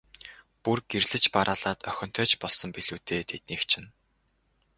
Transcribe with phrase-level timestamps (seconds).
[0.63, 3.89] Бүр гэрлэж бараалаад охинтой ч болсон билүү дээ, тэднийх чинь.